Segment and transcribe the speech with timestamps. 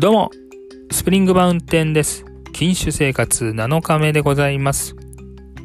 [0.00, 0.30] どうも、
[0.92, 2.24] スプリングマウンテンです。
[2.52, 4.94] 禁酒生活7日目でございます。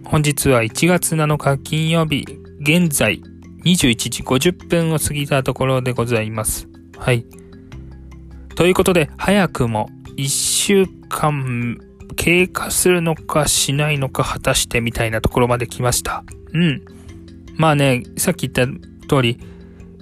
[0.06, 2.26] 本日は1月7日金曜日、
[2.60, 3.22] 現在
[3.64, 6.68] 21時50分を過ぎたところでございます。
[6.98, 7.28] はい。
[8.56, 11.78] ということで、早くも1週間
[12.16, 16.24] 経過するのかしないのか果たしてみたいなところまで来ました。
[16.54, 16.82] うん。
[17.56, 19.40] まあね、さっき言った通り、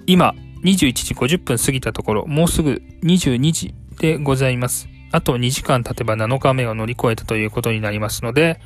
[0.08, 4.90] 今、21時50分過ぎたところ、もうすぐ22時でございます。
[5.12, 8.60] あと2時間経てば7日目を乗り越えたということになりますので、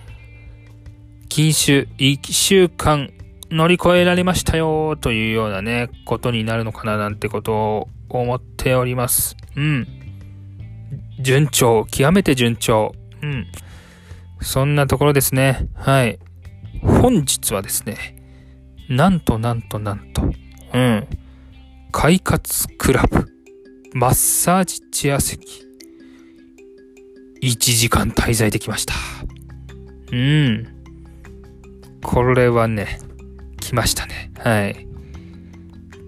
[1.28, 3.12] 禁酒1週間
[3.52, 9.36] 乗り越えられましたよというようなね、ことになるのかななんてことを思っております。
[9.58, 9.88] うん。
[11.20, 12.94] 順調、極めて順調。
[13.22, 13.48] うん。
[14.40, 15.68] そんなところですね。
[15.76, 16.18] はい。
[16.82, 17.98] 本日はですね、
[18.88, 20.22] なんとなんとなんと、
[20.74, 21.08] うん。
[21.92, 23.35] 快活クラブ、
[23.98, 25.66] マッサージチェア席、
[27.42, 28.94] 1時間滞在できました。
[30.12, 30.68] うん。
[32.04, 33.00] これはね、
[33.62, 34.34] 来ましたね。
[34.38, 34.86] はい。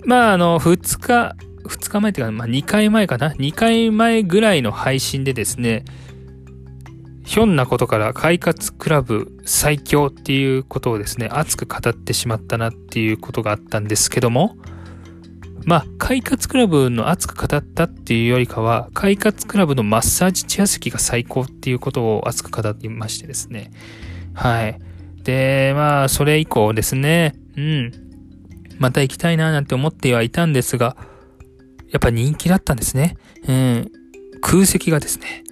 [0.04, 5.86] まあ、あの、2日、2日前っていうか、まあ、2回前かな ?2 回前ぐらいの配信でですね、
[7.24, 14.58] ひょんなことから快活クラブ最強っていうことをですね、熱く語ってしまったなっていうことがあったんですけども、
[15.68, 23.72] まあ、快活クラブの熱く語ったっていうよりかは、快活クラブのマッサージチェア席が最高っていうことを熱く語っていましてですね。
[24.34, 24.80] はい。
[25.24, 27.92] で、まあ、それ以降ですね、うん。
[28.80, 30.96] また行きたいななんて思ってはいたんですが、
[31.90, 33.18] やっぱ人気だったんですね。
[33.46, 33.92] うん。
[34.40, 35.44] 空席がですね、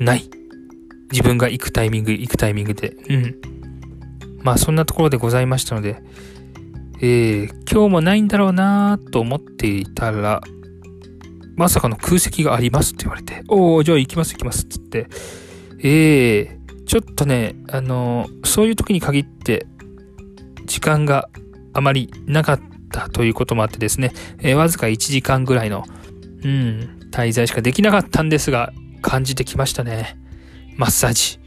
[0.00, 0.30] ない。
[1.10, 2.96] 自分が行くタイミング、行くタイミングで。
[3.10, 3.36] うん。
[4.42, 6.02] まあそんなところでございましたので、
[7.04, 10.40] えー、今日もないんだろうなと思っていたら、
[11.56, 15.08] まさかの空席がありますって言われて、おー、じゃあ行きます行きますっつって、
[15.80, 19.66] えー、ちょっとね、あのー、そういう時に限って、
[20.66, 21.28] 時間が
[21.72, 22.60] あまりなかっ
[22.92, 25.84] たということもあってですね、えー、わずか1時間ぐらいの、
[26.44, 30.16] うん、滞在しかできなかったんですが、感じてきましたね。
[30.76, 31.40] マッサージ。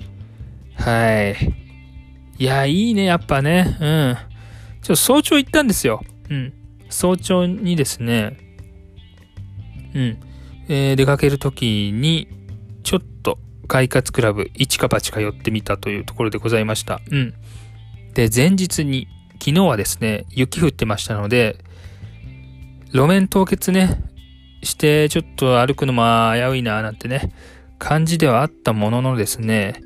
[0.83, 1.35] はい。
[2.37, 3.77] いや、いいね、やっぱね。
[3.79, 3.85] う
[4.31, 4.34] ん。
[4.85, 6.03] ちょ早朝行ったんですよ。
[6.29, 6.53] うん。
[6.91, 8.37] 早朝にですね、
[9.95, 10.19] うん。
[10.69, 12.27] えー、出かけるときに、
[12.83, 17.01] ちょっと、快活クラブ、一か八か寄ってみたというところでございました。
[17.09, 17.33] うん。
[18.13, 19.07] で、前日に、
[19.43, 21.57] 昨日はですね、雪降ってましたので、
[22.91, 24.03] 路面凍結ね、
[24.61, 26.03] して、ちょっと歩くのも
[26.35, 27.31] 危ういな、なんてね、
[27.79, 29.81] 感じではあったもののですね、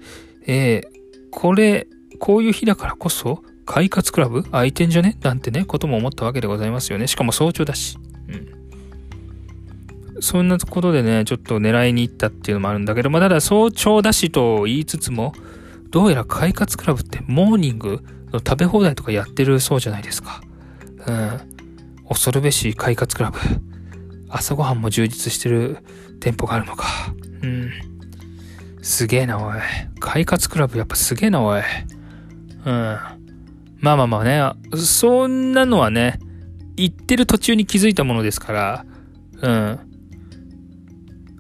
[0.45, 0.87] えー、
[1.31, 1.87] これ、
[2.19, 4.41] こういう日だからこそ、快活クラブ？
[4.46, 5.16] 空いてんじゃね？
[5.22, 7.06] なんてね、ことも思ったわけでございますよね。
[7.06, 8.00] しかも早朝だし。
[8.28, 8.31] う
[10.18, 10.22] ん。
[10.22, 15.35] そんなことでね、ちょっと狙いに行ったっていうのもあるんだけど、まあ、ただ早朝だしと言いつつも、
[15.91, 20.41] どうやら快活クラブってモーニングの食べ放題とかやってるそうじゃないですか。
[21.06, 21.40] うん。
[22.09, 23.38] 恐るべし快活クラブ。
[24.29, 25.78] 朝ごはんも充実してる
[26.19, 26.88] 店舗があるのか。
[27.44, 27.69] うん。
[28.81, 29.59] すげえな、おい。
[30.00, 31.62] 快活クラブやっぱすげえな、おい。
[32.66, 32.97] うん。
[33.81, 34.41] まあまあまあね、
[34.78, 36.19] そんなのはね、
[36.75, 38.85] 行ってる途中に気づいたものですから、
[39.41, 39.79] うん。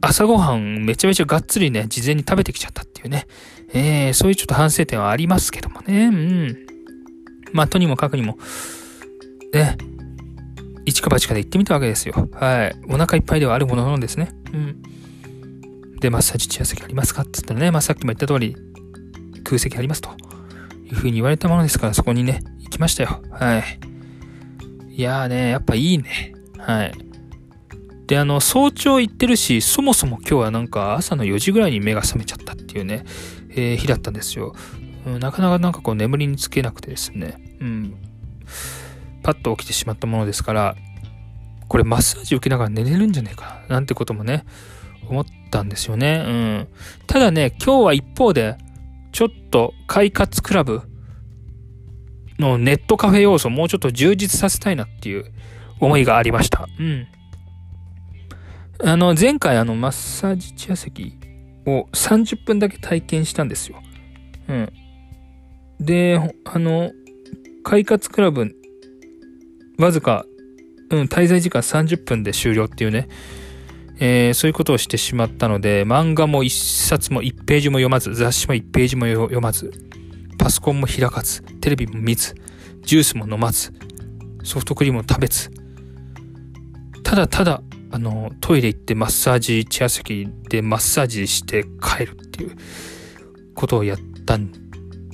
[0.01, 3.27] 朝ごはんめちゃめちゃがっつりね、事前に食べてきちゃったっていうね。
[3.73, 6.05] えー、そういうちょっと反省点はありますけどもね。
[6.05, 6.57] うん。
[7.53, 8.37] まあ、とにもかくにも、
[9.53, 9.77] ね、
[10.85, 12.29] 一か八かで行ってみたわけですよ。
[12.33, 12.75] はい。
[12.87, 14.31] お腹いっぱいではあるもののですね。
[14.53, 14.81] うん。
[15.99, 18.55] で、マッサージチェア席ありますかって言ったらね、まあ、さっきも言った通り、
[19.43, 20.28] 空席ありますと。
[20.89, 23.21] いうふうに言われたものですから、そこにね、行きましたよ。
[23.31, 23.79] はい。
[24.95, 26.33] いやーね、やっぱいいね。
[26.57, 26.93] はい。
[28.07, 33.05] で、あの、早朝行ってるし、そもそも今日はなんか朝の4時ぐらいに目が覚めちゃったっていうね、
[33.51, 34.55] えー、日だったんですよ。
[35.05, 37.95] うん、なかなかなんかこう眠りにつけなくてですね、うん。
[39.21, 40.75] パッと起きてしまったものですから、
[41.67, 44.43] これマッサージ受けながら寝れるんじゃねえかな、なんてこともね、
[45.07, 46.23] 思ったんですよね。
[46.25, 46.67] うん。
[47.05, 48.57] ただね、今日は一方で、
[49.11, 50.81] ちょっと快活クラブ
[52.39, 55.25] のネットカフェ要素をもうちょっと充実させたいなっていう
[55.79, 56.67] 思いがありました。
[56.79, 57.07] うん。
[58.81, 61.17] あの、前回あの、マッサージチェア席
[61.65, 63.81] を30分だけ体験したんですよ。
[64.47, 64.73] うん。
[65.79, 66.91] で、あの、
[67.63, 68.55] 快活クラブ、
[69.77, 70.25] わずか、
[70.91, 73.07] うん、滞在時間30分で終了っていうね、
[73.99, 79.71] えー、そういうことをしてしまったので、漫画も一冊も一ページも読まず、雑誌も一ページも読まず、
[80.37, 82.35] パソコンも開かず、テレビも見ず、
[82.81, 83.73] ジュースも飲まず、
[84.43, 85.51] ソフトクリームも食べず、
[87.03, 87.61] ただただ
[87.91, 92.55] あの、トイレ行ってマッサージ、チェア席でマッサージして帰るっていう
[93.55, 94.51] ことをやったん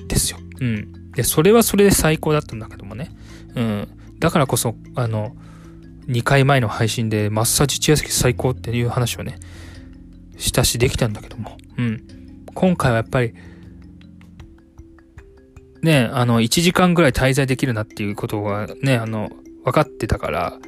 [0.07, 0.39] ですよ。
[0.59, 1.11] うん。
[1.11, 3.15] で、それはそれで最高だったんだけどもね。
[3.55, 3.87] うん。
[4.19, 5.35] だからこそ、あの、
[6.07, 9.39] 2回前の配信でマッサージチェア席最高っていう話をね、
[10.37, 11.57] したしできたんだけども。
[11.77, 12.03] うん。
[12.53, 13.33] 今回はやっぱり、
[15.81, 19.29] ね、あの、1時間ぐらい滞在できるなっていうことがね、あの、
[19.63, 20.59] 分かってたから、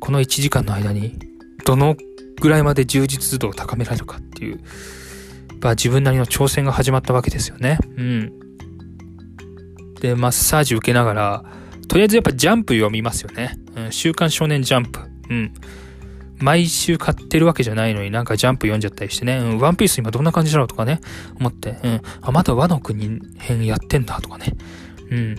[0.00, 1.18] この1時間の間に、
[1.64, 1.96] どの
[2.40, 4.60] ぐらいまで充実度を高められるかっていう、
[5.60, 7.78] まあ自分なりの挑戦が始まったわけですよね。
[7.96, 8.32] うん。
[10.00, 11.44] で、マッサージ受けながら、
[11.88, 13.58] とりあえずやっぱジャンプ読みますよね。
[13.88, 15.00] ん、週刊少年ジャンプ。
[15.30, 15.54] うん。
[16.40, 21.00] 毎週買ってるわけじゃないのになんかジャンプ読んじゃったりしてね、うん、ワンピース今どんな感じだろうとかね、
[21.38, 24.52] 思って、うん、あ、まだ和の国編やってんだとかね、
[25.10, 25.34] うん。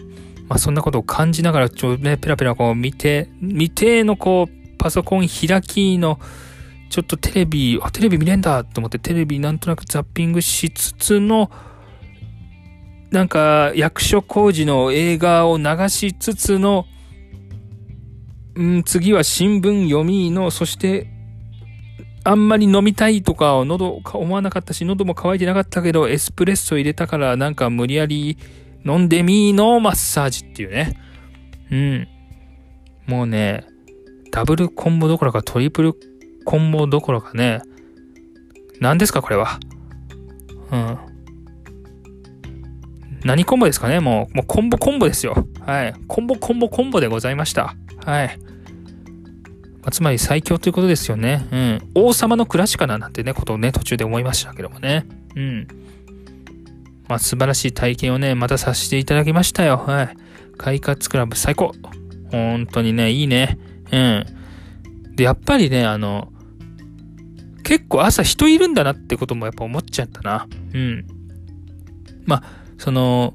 [0.48, 6.20] まあそんなことを感じながら、ちょ、ね、ペラペラこう見て、見てのこう、パソコン開きの、
[6.90, 11.52] ちょっとテレビ、あ、テレビ見れんだと思ってテレビなんとなくザッピングしつつの、
[13.12, 16.86] なんか役所工事の映画を流しつつの、
[18.64, 21.08] ん、次は新聞読みの、そして、
[22.24, 28.38] あんまり飲みたいとかを喉思わなかったし、喉も渇いてなかったけど、エスプレッソ入れたからなんか無理やり
[28.86, 31.00] 飲んでみーのマッサージっていうね。
[31.72, 32.08] うん。
[33.08, 33.66] もうね、
[34.32, 35.94] ダブルコンボどころかトリプル
[36.46, 37.62] コンボどころかね、
[38.80, 39.60] 何ですかこれは？
[40.72, 40.98] うん。
[43.24, 45.48] 何コンボですかねもう、もうコンボコンボですよ。
[45.62, 45.94] はい。
[46.08, 47.76] コンボコンボコンボでございました。
[48.06, 48.40] はい。
[49.82, 51.48] まあ、つまり最強ということですよね。
[51.52, 51.92] うん。
[51.96, 55.06] 王様の暮らしかななんてね、ことをね、途中で思いましたけどもね。
[55.36, 55.68] うん。
[57.08, 59.78] まあ、素晴らしい体験をね、またさせていただきましたよ。
[59.78, 60.18] はい。
[60.58, 61.74] 快活クラブ最高。
[62.32, 63.58] 本当にね、いいね。
[63.92, 64.26] うん。
[65.16, 66.32] で、やっぱりね、あの、
[67.64, 70.48] 結構朝人いるんだなってこともやっぱ思っちゃったな。
[70.74, 71.06] うん。
[72.26, 72.44] まあ、
[72.78, 73.34] その、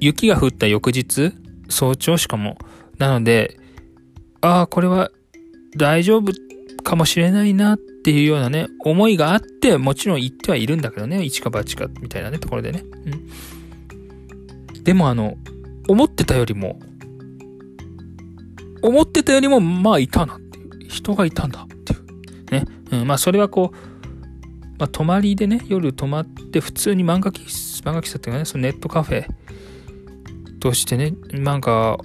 [0.00, 1.32] 雪が降った翌日、
[1.68, 2.58] 早朝しかも。
[2.98, 3.58] なので、
[4.40, 5.10] ああ、これは
[5.76, 6.32] 大丈夫
[6.82, 12.84] かもしれないなっていうようなね、思いがあって、もちろん行ってはいるんだけどね、一か八かみたいなね、ところでね。
[14.76, 14.84] うん。
[14.84, 15.36] でもあの、
[15.88, 16.78] 思ってたよりも、
[18.82, 20.68] 思ってたよりも、まあいたなっていう。
[20.88, 22.50] 人がいたんだっていう。
[22.50, 22.64] ね。
[22.92, 23.76] うん、まあそれはこう、
[24.78, 27.44] まあ泊まりでね、夜泊まって普通に漫画喫
[27.82, 29.26] 茶、漫画喫茶っていうかね、そのネットカフェ
[30.60, 31.98] としてね、なんか、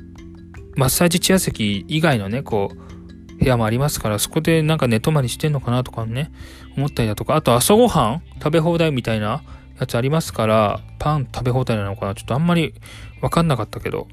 [0.76, 6.32] マッサージチェア席以外のね、こう、部屋もありますから、そこでなんか寝泊まりしてんのかなとかね、
[6.78, 9.44] 思ったりだとか、あと朝ごはん食べ放題みたいな
[9.80, 12.74] やつありますから、パン食べ放題なのかなちょっとあんまり
[13.22, 14.08] わかんなかったけど、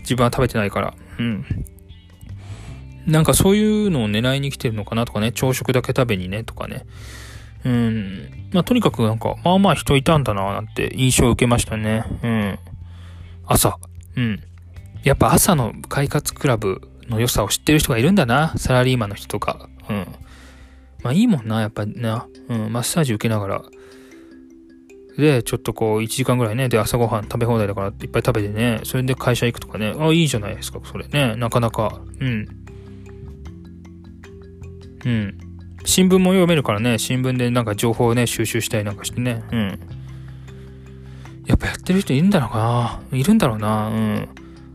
[0.00, 1.44] 自分は食べてないから、うん。
[3.06, 6.86] なんかそういうのを狙いに来てるのかなとかね、朝食だけ食べにね、とかね。
[7.64, 8.50] うん。
[8.52, 12.04] まあとにかくなんか、まあまあ人いたんだな、なんて印象を受けましたね。
[12.22, 12.58] うん。
[13.46, 13.78] 朝。
[14.16, 14.40] うん。
[15.04, 18.54] やっぱ朝の快活クラブの良さを知ってる人がいるんだな。
[18.56, 19.68] サラリーマンの人とか。
[19.88, 20.06] うん。
[21.02, 22.26] まあいいもんな、やっぱな。
[22.48, 23.62] うん、マッサージ受けながら。
[25.16, 31.36] で、ちょっとこう、1時間ぐらいね、で、朝ごはん食べ放題だからっていっぱい食べてね、それで会社行くとかね、あ、いいじゃないですか、それね。
[31.36, 32.00] なかなか。
[32.20, 32.48] うん。
[35.04, 35.38] うん。
[35.84, 39.42] 新聞も読めるからね、新聞でなんか情報をね、収集したりなんかしてね。
[39.50, 39.80] うん。
[41.46, 43.00] やっぱやってる人いるんだろうな。
[43.12, 43.88] いるんだろうな。
[43.88, 44.28] うん。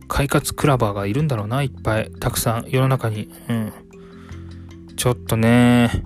[0.08, 2.10] 快活クラバーがいるんだろうな、いっぱい。
[2.20, 3.28] たくさん、世の中に。
[3.48, 3.72] うん。
[4.96, 6.04] ちょっとね、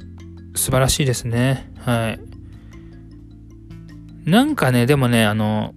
[0.54, 1.72] 素晴らしいですね。
[1.78, 2.20] はい。
[4.30, 5.74] なんかね、でもね、あの、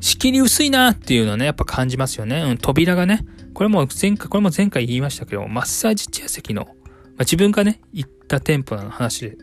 [0.00, 2.42] 仕切り薄いなっていうのはね、やっぱ感じますよね。
[2.42, 3.24] うん、扉がね。
[3.54, 6.74] これも前回、これも前回言いましたけど、マッサージチェア席の、まあ、
[7.20, 9.36] 自分がね、行った店舗の話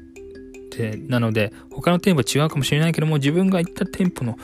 [0.78, 4.38] で、なので、他の店舗は違うかもしれないけども、自分が行った店舗の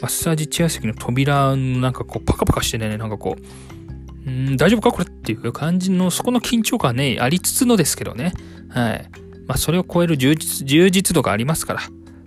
[0.00, 4.92] マッサージチェア席の扉、なんかこう、パカパカしてね、なんかこう、ん大丈夫か？
[4.92, 8.32] これっていう感じの、そこの緊張感ね、ありつつのですけどね。
[8.68, 9.10] はい。
[9.46, 11.80] まあ、それを超える充実、充実度がありますから、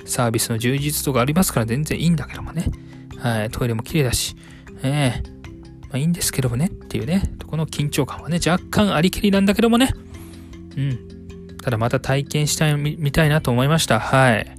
[0.05, 2.65] サービスの充実度がありますから全然いいんだけどもね。
[3.17, 3.49] はい。
[3.49, 4.35] トイレも綺麗だし、
[4.83, 5.29] ええ
[5.83, 9.93] まあいいんですけどもねっていうね、この緊張感はね、若干ありきりなんだけどもね。
[10.75, 10.99] うん。
[11.61, 13.99] ただまた体験したいみたいなと思いました。
[13.99, 14.57] はい。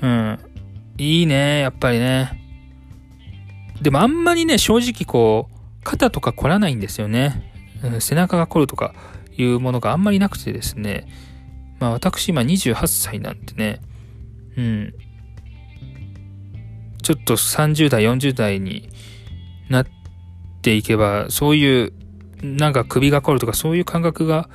[0.00, 0.38] うん。
[0.98, 2.40] いいね、やっぱりね。
[3.82, 7.52] でもあんまりね、正直こう、肩とか凝らないんですよね。
[7.82, 8.94] うん、背中が凝るとか
[9.36, 11.06] いうものがあんまりなくてですね。
[11.80, 13.80] まあ私今28歳なんでね、
[14.56, 14.94] うん。
[17.02, 18.88] ちょっと30代、40代に
[19.68, 19.86] なっ
[20.62, 21.92] ていけば、そういう、
[22.42, 24.48] なんか首が凝るとかそういう感覚が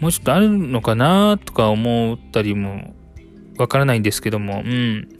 [0.00, 2.94] もうちょっとあるのかなとか思ったりも
[3.58, 5.17] わからないんですけども、うん。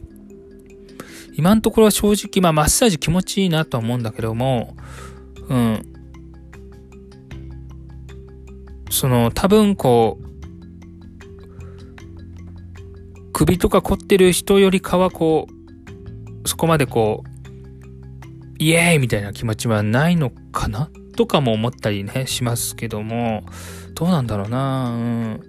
[1.39, 4.77] 今のところは正直、まあマッサージ気持ちいいなとは思うんだけども、
[5.49, 5.87] うん。
[8.91, 10.25] その、多分こう、
[13.33, 15.47] 首とか凝ってる人よりかはこ
[16.45, 17.29] う、そこまでこう、
[18.59, 20.91] イエーイみたいな気持ちはないのかな？
[21.17, 23.45] とかも思ったりね、しますけども、
[23.95, 25.41] どうなんだろうなうん。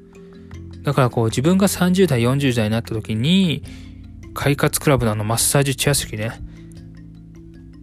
[0.83, 3.63] だからこう自分が30代、40代になった時に、
[4.33, 6.31] 快活クラブのあのマッサージチェア席ね、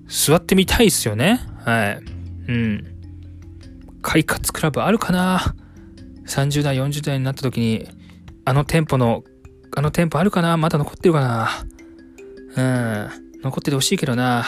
[0.09, 1.41] 座ってみたいっすよね。
[1.65, 2.03] はい。
[2.49, 2.85] うん。
[4.03, 5.55] 快活クラブあるかな
[6.26, 7.88] ?30 代、40代になった時に、
[8.45, 9.25] あの店舗の、
[9.76, 10.57] あの店舗あるかな？
[10.57, 11.49] まだ残ってるかな？
[12.57, 13.43] うん。
[13.43, 14.45] 残っててほしいけどな。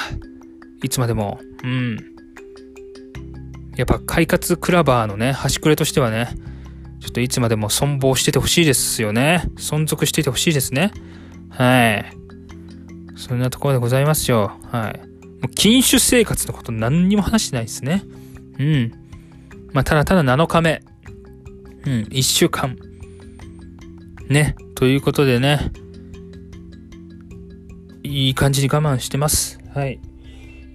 [0.82, 1.40] いつまでも。
[1.64, 1.96] うん。
[3.76, 6.30] やっぱ快活クラバーのね、端くれとしてはね、
[7.00, 9.44] ちょっといつまでも存亡しててほしいですよね。
[9.56, 10.92] 存続しててほしいですね。
[11.58, 12.04] はい。
[13.16, 14.56] そんなところでございますよ。
[14.70, 14.98] はい。
[15.42, 18.04] もう禁酒生活のこと何にも話してないですね。
[18.58, 18.92] うん。
[19.72, 20.82] まあ、ただただ7日目。
[21.84, 22.76] うん、1週間。
[24.28, 24.54] ね。
[24.76, 25.72] ということでね。
[28.04, 29.58] いい感じに我慢してます。
[29.74, 30.00] はい。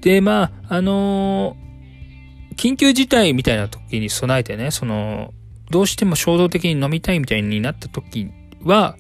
[0.02, 5.34] で、まあ、あのー、緊急事態みたいな時に備えてね、その、
[5.72, 8.30] どうしても衝動的に飲みたいみたいになった時
[8.64, 8.98] は、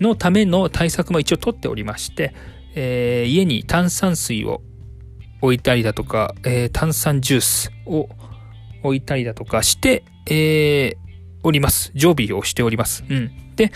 [0.00, 2.34] のための対策も一応取っておりまして、
[2.74, 4.62] えー、家に炭酸水を
[5.40, 8.08] 置いたりだとか、えー、炭酸ジュースを
[8.82, 10.96] 置いたりだとかして、えー、
[11.42, 11.92] おります。
[11.94, 13.04] 常備をしております。
[13.08, 13.54] うん。
[13.56, 13.72] で、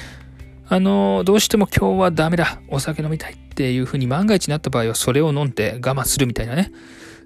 [0.68, 2.60] あの、どうしても今日はダメだ。
[2.68, 6.70] お酒飲みたいっていうふうに万が一になった場合はそれを飲んで我慢するみたいなね。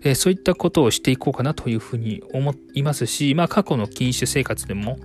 [0.03, 4.99] え、そういったことをしていこうかなというふうに思いますし、まあ過去の禁酒生活でも、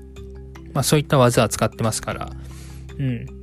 [0.74, 2.30] まあそういった技は使ってますから、
[2.98, 3.39] うん。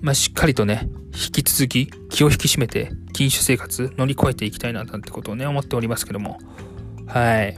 [0.00, 6.38] まあしっかりとね、引き続き気を引き締めて禁酒生活乗り越えていきたいななんてことをね、思っておりますけども。
[7.06, 7.56] はい。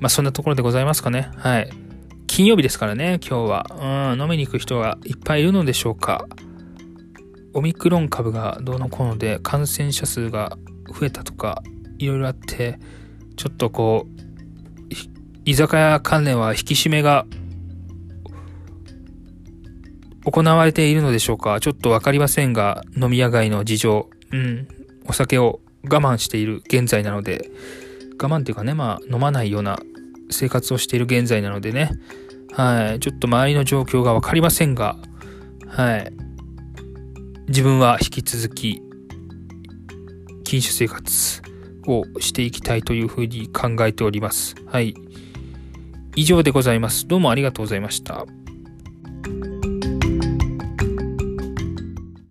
[0.00, 1.30] まあそんなところでございますかね。
[1.36, 1.70] はい。
[2.26, 4.12] 金曜日ですからね、今日は。
[4.14, 6.26] うん、飲みに行く人がいっぱいいるのでしょうか。
[7.54, 10.56] オミクロン株がどうのこうので感染者数が
[10.98, 11.62] 増えたとか、
[11.98, 12.78] いろいろあって、
[13.36, 14.22] ちょっとこう、
[15.44, 17.26] 居酒屋関連は引き締めが
[20.24, 21.60] 行われているのでしょうか？
[21.60, 24.68] ちょっとわかりませんが、飲み屋街の事情、うん、
[25.06, 27.50] お酒を我慢している現在なので、
[28.20, 29.80] 我慢っていうかね、まあ飲まないような
[30.30, 31.90] 生活をしている現在なのでね、
[32.52, 34.96] はい、ちょっと周りの状況がわかりませんが、
[35.66, 36.12] はい、
[37.48, 38.80] 自分は引き続き
[40.44, 41.42] 禁酒生活
[41.86, 44.54] をしていきたいというふうに考えております。
[44.66, 44.94] はい。
[46.14, 47.08] 以上でございます。
[47.08, 48.26] どうもありがとうございました。